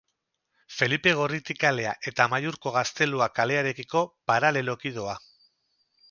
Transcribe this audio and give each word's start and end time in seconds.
Felipe 0.75 1.11
Gorriti 1.19 1.55
kalea 1.63 1.91
eta 2.11 2.25
Amaiurko 2.29 2.73
Gaztelua 2.77 3.27
kalearekiko 3.39 4.01
paraleloki 4.31 4.93
doa. 5.01 5.17